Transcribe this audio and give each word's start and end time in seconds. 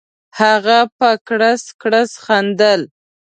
هغه 0.39 0.77
په 0.99 1.09
کړس 1.27 1.63
کړس 1.81 2.11
خندل. 2.23 2.81